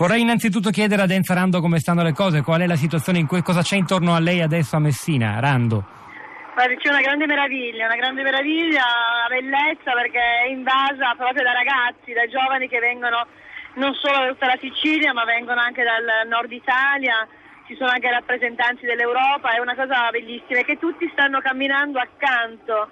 Vorrei 0.00 0.22
innanzitutto 0.22 0.70
chiedere 0.70 1.02
ad 1.02 1.10
Enza 1.10 1.34
Rando 1.34 1.60
come 1.60 1.78
stanno 1.78 2.02
le 2.02 2.14
cose, 2.14 2.40
qual 2.40 2.62
è 2.62 2.66
la 2.66 2.74
situazione, 2.74 3.18
in 3.18 3.26
cui, 3.26 3.42
cosa 3.42 3.60
c'è 3.60 3.76
intorno 3.76 4.14
a 4.14 4.18
lei 4.18 4.40
adesso 4.40 4.76
a 4.76 4.78
Messina, 4.78 5.38
Rando? 5.40 5.84
C'è 6.56 6.88
una 6.88 7.02
grande 7.02 7.26
meraviglia, 7.26 7.84
una 7.84 7.96
grande 7.96 8.22
meraviglia, 8.22 8.80
una 8.80 9.28
bellezza 9.28 9.92
perché 9.92 10.18
è 10.18 10.48
invasa 10.48 11.12
proprio 11.18 11.44
da 11.44 11.52
ragazzi, 11.52 12.14
da 12.14 12.24
giovani 12.32 12.66
che 12.66 12.78
vengono 12.78 13.26
non 13.74 13.92
solo 13.92 14.24
da 14.24 14.28
tutta 14.28 14.46
la 14.46 14.58
Sicilia 14.58 15.12
ma 15.12 15.26
vengono 15.26 15.60
anche 15.60 15.84
dal 15.84 16.26
nord 16.28 16.50
Italia, 16.50 17.28
ci 17.66 17.76
sono 17.76 17.90
anche 17.90 18.08
rappresentanti 18.08 18.86
dell'Europa, 18.86 19.52
è 19.52 19.60
una 19.60 19.74
cosa 19.74 20.08
bellissima 20.10 20.60
e 20.60 20.64
che 20.64 20.78
tutti 20.78 21.10
stanno 21.12 21.40
camminando 21.40 21.98
accanto 21.98 22.88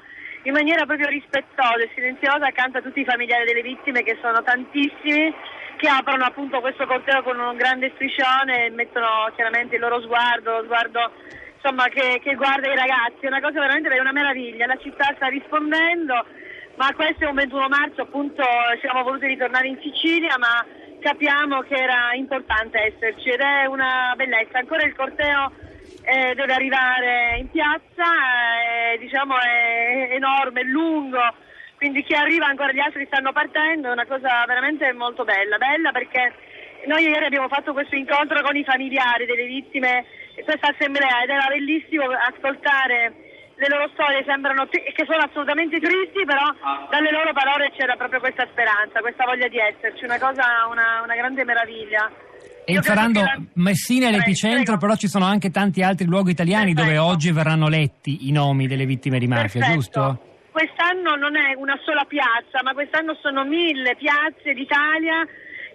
in 0.49 0.55
maniera 0.55 0.87
proprio 0.87 1.09
rispettosa 1.09 1.77
e 1.77 1.91
silenziosa 1.95 2.47
accanto 2.47 2.79
a 2.79 2.81
tutti 2.83 3.01
i 3.01 3.05
familiari 3.05 3.45
delle 3.45 3.61
vittime 3.61 4.03
che 4.03 4.17
sono 4.21 4.43
tantissimi 4.43 5.35
che 5.77 5.89
aprono 5.89 6.25
appunto 6.25 6.61
questo 6.61 6.87
corteo 6.87 7.23
con 7.23 7.39
un 7.39 7.55
grande 7.55 7.93
striscione 7.95 8.65
e 8.65 8.71
mettono 8.71 9.31
chiaramente 9.37 9.77
il 9.77 9.83
loro 9.83 10.01
sguardo, 10.01 10.57
lo 10.57 10.65
sguardo 10.65 11.13
insomma, 11.55 11.85
che, 11.89 12.21
che, 12.25 12.35
guarda 12.35 12.73
i 12.73 12.77
ragazzi, 12.77 13.21
è 13.21 13.29
una 13.29 13.41
cosa 13.41 13.61
veramente 13.61 13.89
una 14.01 14.13
meraviglia, 14.13 14.67
la 14.67 14.79
città 14.79 15.13
sta 15.15 15.29
rispondendo, 15.29 16.25
ma 16.77 16.93
questo 16.97 17.25
è 17.25 17.29
un 17.29 17.35
21 17.35 17.69
marzo 17.69 18.03
appunto 18.03 18.43
siamo 18.81 19.03
voluti 19.03 19.27
ritornare 19.27 19.69
in 19.69 19.79
Sicilia 19.83 20.37
ma 20.39 20.65
capiamo 20.99 21.61
che 21.61 21.75
era 21.75 22.15
importante 22.15 22.79
esserci 22.81 23.29
ed 23.29 23.41
è 23.41 23.67
una 23.67 24.15
bellezza, 24.17 24.59
ancora 24.59 24.83
il 24.83 24.97
corteo 24.97 25.53
eh, 26.03 26.35
deve 26.35 26.53
arrivare 26.53 27.37
in 27.39 27.51
piazza, 27.51 28.05
eh, 28.93 28.99
diciamo 28.99 29.39
è 29.39 30.09
enorme, 30.13 30.61
è 30.61 30.65
lungo, 30.65 31.21
quindi 31.77 32.03
chi 32.03 32.15
arriva 32.15 32.47
ancora 32.47 32.73
gli 32.73 32.81
altri 32.81 33.07
stanno 33.07 33.33
partendo, 33.33 33.89
è 33.89 33.93
una 33.93 34.07
cosa 34.07 34.45
veramente 34.47 34.93
molto 34.93 35.25
bella, 35.25 35.59
bella 35.59 35.93
perché 35.93 36.33
noi 36.87 37.03
ieri 37.03 37.25
abbiamo 37.25 37.49
fatto 37.49 37.73
questo 37.73 37.97
incontro 37.97 38.41
con 38.43 38.57
i 38.57 38.65
familiari 38.65 39.27
delle 39.27 39.47
vittime 39.47 40.05
questa 40.45 40.69
assemblea 40.69 41.23
ed 41.23 41.31
era 41.31 41.47
bellissimo 41.49 42.05
ascoltare 42.11 43.27
le 43.59 43.69
loro 43.69 43.91
storie 43.93 44.23
sembrano 44.25 44.69
che 44.69 45.05
sono 45.05 45.25
assolutamente 45.25 45.81
tristi, 45.81 46.25
però 46.25 46.47
dalle 46.91 47.11
loro 47.11 47.33
parole 47.33 47.73
c'era 47.77 47.97
proprio 47.97 48.21
questa 48.21 48.47
speranza, 48.51 49.01
questa 49.01 49.25
voglia 49.25 49.49
di 49.49 49.59
esserci, 49.59 50.05
una 50.05 50.19
cosa, 50.19 50.67
una, 50.71 51.03
una 51.03 51.17
grande 51.17 51.45
meraviglia. 51.45 52.09
E 52.71 52.83
Ferrando, 52.83 53.21
la... 53.21 53.41
Messina 53.55 54.09
è 54.09 54.11
l'epicentro, 54.11 54.77
però 54.77 54.95
ci 54.95 55.09
sono 55.09 55.25
anche 55.25 55.51
tanti 55.51 55.83
altri 55.83 56.07
luoghi 56.07 56.33
italiani 56.33 56.75
Perfetto. 56.75 56.97
dove 56.97 57.11
oggi 57.11 57.33
verranno 57.33 57.69
letti 57.69 58.29
i 58.29 58.33
nomi 58.33 58.67
delle 58.67 58.85
vittime 58.85 59.19
di 59.19 59.27
mafia, 59.27 59.61
Perfetto. 59.61 59.73
giusto? 59.75 60.23
quest'anno 60.59 61.15
non 61.15 61.37
è 61.37 61.55
una 61.57 61.79
sola 61.85 62.05
piazza, 62.05 62.61
ma 62.65 62.73
quest'anno 62.73 63.17
sono 63.23 63.45
mille 63.45 63.95
piazze 63.95 64.53
d'Italia 64.55 65.25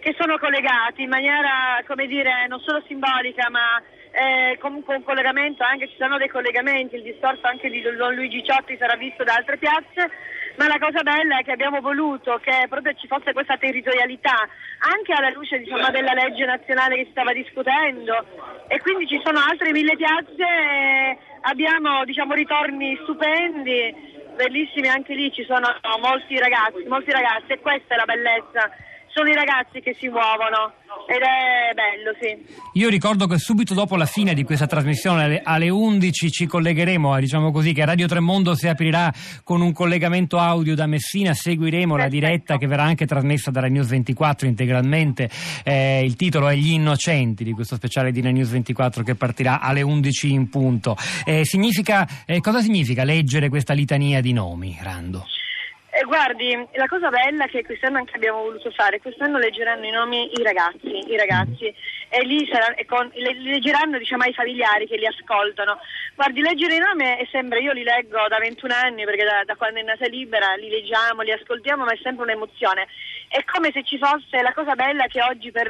che 0.04 0.14
sono 0.20 0.38
collegate 0.38 1.02
in 1.02 1.08
maniera, 1.08 1.82
come 1.88 2.08
dire, 2.08 2.46
non 2.50 2.60
solo 2.60 2.84
simbolica, 2.86 3.50
ma 3.50 3.82
eh, 4.12 4.58
comunque 4.60 4.98
un 4.98 5.04
collegamento, 5.04 5.64
anche 5.64 5.88
ci 5.88 5.96
sono 5.98 6.18
dei 6.18 6.28
collegamenti, 6.28 6.96
il 6.96 7.04
discorso 7.04 7.48
anche 7.48 7.70
di 7.70 7.82
Don 7.82 8.14
Luigi 8.14 8.44
Ciotti 8.44 8.76
sarà 8.78 8.98
visto 8.98 9.24
da 9.24 9.36
altre 9.36 9.56
piazze, 9.56 10.12
ma 10.58 10.68
la 10.68 10.78
cosa 10.78 11.04
bella 11.04 11.40
è 11.40 11.44
che 11.44 11.54
abbiamo 11.54 11.80
voluto 11.80 12.38
che 12.44 12.68
proprio 12.68 12.94
ci 12.96 13.08
fosse 13.08 13.32
questa 13.32 13.56
territorialità, 13.56 14.36
anche 14.92 15.14
alla 15.14 15.32
luce 15.32 15.58
diciamo, 15.60 15.90
della 15.90 16.14
legge 16.14 16.44
nazionale 16.44 16.98
che 16.98 17.06
si 17.06 17.12
stava 17.12 17.32
discutendo. 17.32 18.26
E 18.68 18.82
quindi 18.82 19.08
ci 19.08 19.22
sono 19.24 19.40
altre 19.40 19.72
mille 19.72 19.96
piazze, 19.96 21.18
abbiamo 21.44 22.04
diciamo, 22.04 22.34
ritorni 22.34 23.00
stupendi 23.04 24.12
bellissimi 24.36 24.88
anche 24.88 25.14
lì 25.14 25.32
ci 25.32 25.46
sono 25.46 25.68
molti 26.02 26.38
ragazzi, 26.40 26.84
molti 26.88 27.12
ragazzi 27.12 27.52
e 27.52 27.60
questa 27.60 27.94
è 27.94 27.98
la 27.98 28.06
bellezza 28.06 28.72
sono 29.14 29.30
i 29.30 29.34
ragazzi 29.34 29.80
che 29.80 29.96
si 30.00 30.08
muovono 30.08 30.74
ed 31.08 31.22
è 31.22 31.74
bello, 31.74 32.16
sì. 32.20 32.56
Io 32.80 32.90
ricordo 32.90 33.28
che 33.28 33.38
subito 33.38 33.74
dopo 33.74 33.96
la 33.96 34.06
fine 34.06 34.34
di 34.34 34.44
questa 34.44 34.66
trasmissione 34.66 35.42
alle 35.44 35.70
11 35.70 36.32
ci 36.32 36.46
collegheremo, 36.48 37.20
diciamo 37.20 37.52
così, 37.52 37.74
che 37.74 37.86
Radio 37.86 38.08
Tremondo 38.08 38.56
si 38.56 38.68
aprirà 38.68 39.14
con 39.44 39.62
un 39.62 39.72
collegamento 39.74 40.40
audio 40.40 40.76
da 40.76 40.88
Messina, 40.88 41.34
seguiremo 41.34 41.96
Perfetto. 41.96 42.16
la 42.16 42.28
diretta 42.28 42.58
che 42.58 42.68
verrà 42.68 42.84
anche 42.84 43.06
trasmessa 43.06 43.52
dalla 43.52 43.68
News 43.68 43.90
24 43.90 44.48
integralmente. 44.48 45.30
Eh, 45.64 46.04
il 46.04 46.16
titolo 46.16 46.48
è 46.48 46.56
Gli 46.56 46.72
innocenti 46.72 47.44
di 47.44 47.52
questo 47.52 47.76
speciale 47.76 48.12
di 48.12 48.22
News 48.22 48.50
24 48.50 49.04
che 49.04 49.16
partirà 49.16 49.60
alle 49.60 49.82
11 49.82 50.32
in 50.32 50.50
punto. 50.50 50.96
Eh, 51.26 51.46
significa, 51.46 52.08
eh, 52.26 52.40
cosa 52.40 52.62
significa 52.62 53.04
leggere 53.04 53.50
questa 53.50 53.74
litania 53.74 54.22
di 54.22 54.34
nomi, 54.34 54.78
Rando? 54.82 55.26
Eh, 55.96 56.06
guardi, 56.06 56.58
la 56.74 56.88
cosa 56.88 57.10
bella 57.10 57.46
che 57.46 57.64
quest'anno 57.64 58.00
anche 58.00 58.16
abbiamo 58.16 58.42
voluto 58.42 58.72
fare, 58.72 59.00
quest'anno 59.00 59.38
leggeranno 59.38 59.86
i 59.86 59.92
nomi 59.92 60.28
i 60.34 60.42
ragazzi, 60.42 61.12
i 61.12 61.16
ragazzi 61.16 61.72
e 62.10 62.26
lì 62.26 62.50
sarà, 62.52 62.74
e 62.74 62.86
con, 62.86 63.12
le, 63.14 63.40
leggeranno 63.40 64.00
diciamo, 64.00 64.24
ai 64.24 64.34
familiari 64.34 64.88
che 64.88 64.98
li 64.98 65.06
ascoltano. 65.06 65.78
Guardi, 66.16 66.42
leggere 66.42 66.76
i 66.76 66.80
nomi 66.80 67.06
è 67.06 67.28
sempre, 67.32 67.60
io 67.60 67.72
li 67.72 67.84
leggo 67.84 68.28
da 68.28 68.38
21 68.38 68.74
anni 68.74 69.04
perché 69.04 69.24
da, 69.24 69.44
da 69.46 69.56
quando 69.56 69.80
è 69.80 69.84
nata 69.84 70.06
libera 70.08 70.54
li 70.54 70.70
leggiamo, 70.70 71.24
li 71.24 71.32
ascoltiamo, 71.32 71.86
ma 71.86 71.92
è 71.92 72.00
sempre 72.04 72.24
un'emozione 72.24 72.88
è 73.34 73.44
come 73.46 73.72
se 73.74 73.84
ci 73.84 73.98
fosse 73.98 74.44
la 74.44 74.54
cosa 74.54 74.76
bella 74.76 75.08
che 75.08 75.20
oggi 75.20 75.50
per, 75.50 75.68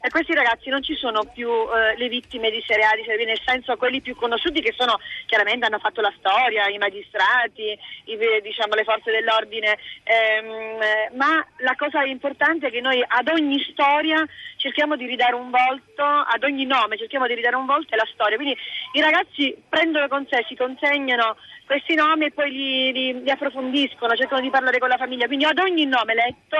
per 0.00 0.10
questi 0.10 0.34
ragazzi 0.34 0.70
non 0.70 0.82
ci 0.82 0.96
sono 0.96 1.22
più 1.32 1.48
eh, 1.48 1.96
le 1.96 2.08
vittime 2.08 2.50
di 2.50 2.60
serie 2.66 2.84
B, 3.16 3.24
nel 3.24 3.40
senso 3.44 3.76
quelli 3.76 4.00
più 4.00 4.16
conosciuti 4.16 4.60
che 4.60 4.74
sono 4.76 4.98
chiaramente 5.26 5.66
hanno 5.66 5.78
fatto 5.78 6.00
la 6.00 6.12
storia, 6.18 6.66
i 6.66 6.78
magistrati, 6.78 7.78
i, 8.06 8.18
diciamo, 8.42 8.74
le 8.74 8.82
forze 8.82 9.12
dell'ordine, 9.12 9.78
ehm, 10.02 11.16
ma 11.16 11.46
la 11.58 11.76
cosa 11.76 12.02
importante 12.02 12.66
è 12.66 12.70
che 12.72 12.80
noi 12.80 13.00
ad 13.06 13.28
ogni 13.28 13.64
storia 13.70 14.26
cerchiamo 14.56 14.96
di 14.96 15.06
ridare 15.06 15.36
un 15.36 15.50
volto, 15.50 16.02
ad 16.02 16.42
ogni 16.42 16.64
nome 16.66 16.98
cerchiamo 16.98 17.28
di 17.28 17.34
ridare 17.34 17.54
un 17.54 17.66
volto 17.66 17.94
e 17.94 17.96
la 17.98 18.08
storia. 18.12 18.34
Quindi 18.34 18.56
i 18.94 19.00
ragazzi 19.00 19.56
prendono 19.76 20.08
con 20.08 20.26
sé, 20.30 20.42
si 20.48 20.56
consegnano 20.56 21.36
questi 21.66 21.94
nomi 21.94 22.24
e 22.26 22.30
poi 22.32 22.50
li, 22.50 22.92
li, 22.92 23.22
li, 23.22 23.30
approfondiscono, 23.30 24.16
cercano 24.16 24.40
di 24.40 24.48
parlare 24.48 24.78
con 24.78 24.88
la 24.88 24.96
famiglia. 24.96 25.26
Quindi 25.26 25.44
ad 25.44 25.58
ogni 25.58 25.84
nome 25.84 26.14
letto, 26.14 26.56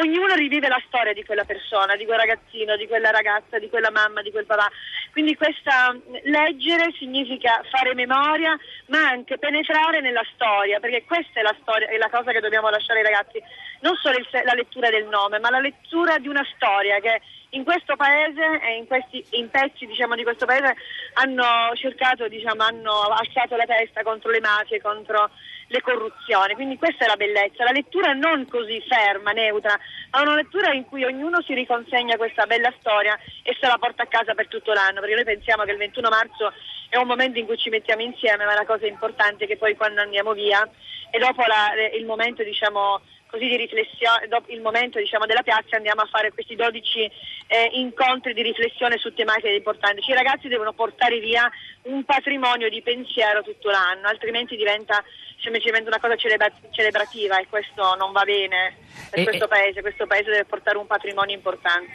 ognuno 0.00 0.34
rivive 0.34 0.68
la 0.68 0.80
storia 0.86 1.12
di 1.12 1.22
quella 1.22 1.44
persona, 1.44 1.96
di 1.96 2.06
quel 2.06 2.18
ragazzino, 2.18 2.76
di 2.76 2.86
quella 2.86 3.10
ragazza, 3.10 3.58
di 3.58 3.68
quella 3.68 3.90
mamma, 3.90 4.22
di 4.22 4.30
quel 4.30 4.46
papà. 4.46 4.70
Quindi 5.16 5.34
questa 5.34 5.96
leggere 6.24 6.92
significa 6.98 7.62
fare 7.70 7.94
memoria, 7.94 8.54
ma 8.88 9.08
anche 9.08 9.38
penetrare 9.38 10.02
nella 10.02 10.20
storia, 10.34 10.78
perché 10.78 11.04
questa 11.06 11.40
è 11.40 11.42
la 11.42 11.56
storia, 11.62 11.88
è 11.88 11.96
la 11.96 12.10
cosa 12.10 12.32
che 12.32 12.40
dobbiamo 12.40 12.68
lasciare 12.68 12.98
ai 12.98 13.06
ragazzi, 13.06 13.42
non 13.80 13.96
solo 13.96 14.18
il, 14.18 14.28
la 14.30 14.52
lettura 14.52 14.90
del 14.90 15.06
nome, 15.06 15.38
ma 15.38 15.48
la 15.48 15.60
lettura 15.60 16.18
di 16.18 16.28
una 16.28 16.44
storia 16.54 17.00
che 17.00 17.22
in 17.56 17.64
questo 17.64 17.96
paese 17.96 18.60
e 18.60 18.76
in 18.76 18.86
questi 18.86 19.24
in 19.30 19.48
pezzi 19.48 19.86
diciamo, 19.86 20.16
di 20.16 20.22
questo 20.22 20.44
paese 20.44 20.76
hanno 21.14 21.72
cercato, 21.76 22.28
diciamo, 22.28 22.62
hanno 22.62 22.92
alzato 23.08 23.56
la 23.56 23.64
testa 23.64 24.02
contro 24.02 24.30
le 24.30 24.40
mafie, 24.40 24.82
contro 24.82 25.30
le 25.68 25.80
corruzioni. 25.80 26.54
Quindi 26.54 26.76
questa 26.76 27.04
è 27.04 27.08
la 27.08 27.16
bellezza, 27.16 27.64
la 27.64 27.72
lettura 27.72 28.12
non 28.12 28.46
così 28.48 28.82
ferma, 28.86 29.32
neutra, 29.32 29.78
ma 30.10 30.22
una 30.22 30.34
lettura 30.34 30.72
in 30.72 30.84
cui 30.84 31.04
ognuno 31.04 31.42
si 31.42 31.54
riconsegna 31.54 32.16
questa 32.16 32.46
bella 32.46 32.72
storia 32.78 33.18
e 33.42 33.56
se 33.58 33.66
la 33.66 33.78
porta 33.78 34.04
a 34.04 34.06
casa 34.06 34.34
per 34.34 34.48
tutto 34.48 34.72
l'anno, 34.72 35.00
perché 35.06 35.14
noi 35.14 35.24
pensiamo 35.24 35.62
che 35.62 35.70
il 35.70 35.78
21 35.78 36.08
marzo 36.08 36.52
è 36.88 36.96
un 36.96 37.06
momento 37.06 37.38
in 37.38 37.46
cui 37.46 37.56
ci 37.56 37.70
mettiamo 37.70 38.02
insieme, 38.02 38.44
ma 38.44 38.54
la 38.54 38.66
cosa 38.66 38.86
importante 38.86 39.44
è 39.44 39.46
che 39.46 39.56
poi 39.56 39.76
quando 39.76 40.00
andiamo 40.00 40.32
via 40.32 40.68
e 41.10 41.18
dopo 41.18 41.42
la, 41.46 41.72
il 41.96 42.04
momento 42.04 42.42
diciamo 42.42 43.00
così 43.28 43.46
di 43.46 43.56
riflessione, 43.56 44.28
dopo 44.28 44.52
il 44.52 44.60
momento 44.60 44.98
diciamo, 44.98 45.26
della 45.26 45.42
piazza 45.42 45.76
andiamo 45.76 46.02
a 46.02 46.06
fare 46.06 46.32
questi 46.32 46.54
12 46.54 47.10
eh, 47.48 47.70
incontri 47.72 48.32
di 48.34 48.42
riflessione 48.42 48.98
su 48.98 49.12
tematiche 49.14 49.50
importanti. 49.50 50.02
I 50.08 50.14
ragazzi 50.14 50.48
devono 50.48 50.72
portare 50.72 51.18
via 51.18 51.50
un 51.82 52.04
patrimonio 52.04 52.68
di 52.68 52.82
pensiero 52.82 53.42
tutto 53.42 53.70
l'anno, 53.70 54.08
altrimenti 54.08 54.56
diventa 54.56 55.02
semplicemente 55.40 55.88
una 55.88 56.00
cosa 56.00 56.16
celebra- 56.16 56.52
celebrativa 56.70 57.38
e 57.38 57.46
questo 57.48 57.94
non 57.96 58.12
va 58.12 58.24
bene 58.24 58.76
per 59.10 59.20
e, 59.20 59.24
questo 59.24 59.48
paese, 59.48 59.80
questo 59.80 60.06
paese 60.06 60.30
deve 60.30 60.44
portare 60.44 60.78
un 60.78 60.86
patrimonio 60.86 61.34
importante. 61.34 61.92